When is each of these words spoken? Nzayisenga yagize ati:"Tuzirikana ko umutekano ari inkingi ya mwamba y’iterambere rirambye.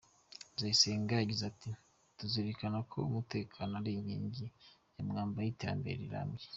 Nzayisenga 0.53 1.13
yagize 1.15 1.43
ati:"Tuzirikana 1.51 2.77
ko 2.91 2.97
umutekano 3.09 3.71
ari 3.79 3.91
inkingi 3.95 4.45
ya 4.95 5.01
mwamba 5.07 5.37
y’iterambere 5.41 5.97
rirambye. 6.03 6.45